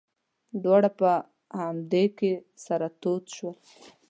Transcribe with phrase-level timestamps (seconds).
[0.63, 1.11] دواړه په
[1.59, 2.31] همدې کې
[2.65, 3.55] سره تود شول.